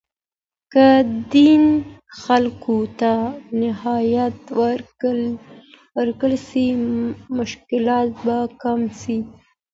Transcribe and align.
که 0.73 0.87
دین 1.33 1.63
خلګو 2.21 2.77
ته 2.99 3.11
نهایت 3.61 4.37
ورکړل 5.97 6.35
سي، 6.49 6.67
مشکلات 7.37 8.09
به 8.25 8.37
کم 8.61 8.81
سي. 9.01 9.17